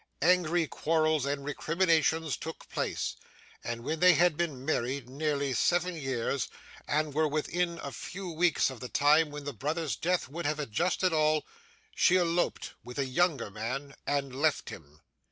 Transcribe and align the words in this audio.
Angry 0.23 0.65
quarrels 0.65 1.27
and 1.27 1.45
recriminations 1.45 2.35
took 2.35 2.67
place, 2.69 3.15
and 3.63 3.83
when 3.83 3.99
they 3.99 4.15
had 4.15 4.35
been 4.35 4.65
married 4.65 5.07
nearly 5.07 5.53
seven 5.53 5.95
years, 5.95 6.47
and 6.87 7.13
were 7.13 7.27
within 7.27 7.77
a 7.83 7.91
few 7.91 8.27
weeks 8.31 8.71
of 8.71 8.79
the 8.79 8.89
time 8.89 9.29
when 9.29 9.43
the 9.43 9.53
brother's 9.53 9.95
death 9.95 10.27
would 10.27 10.47
have 10.47 10.57
adjusted 10.57 11.13
all, 11.13 11.45
she 11.93 12.17
eloped 12.17 12.73
with 12.83 12.97
a 12.97 13.05
younger 13.05 13.51
man, 13.51 13.93
and 14.07 14.33
left 14.35 14.69
him. 14.71 15.01